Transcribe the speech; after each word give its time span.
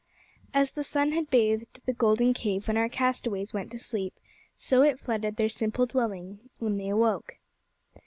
As 0.51 0.71
the 0.71 0.83
sun 0.83 1.11
had 1.11 1.29
bathed 1.29 1.79
the 1.85 1.93
golden 1.93 2.33
cave 2.33 2.67
when 2.67 2.75
our 2.75 2.89
castaways 2.89 3.53
went 3.53 3.69
to 3.73 3.77
sleep, 3.77 4.19
so 4.55 4.81
it 4.81 4.99
flooded 4.99 5.35
their 5.35 5.47
simple 5.47 5.85
dwelling 5.85 6.39
when 6.57 6.79
they 6.79 6.89
awoke. 6.89 7.37